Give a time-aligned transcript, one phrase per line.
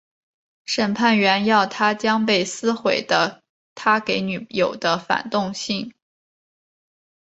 [0.65, 3.43] 审判员要他将被撕毁的
[3.75, 5.99] 他给女友的反动长信重写出来。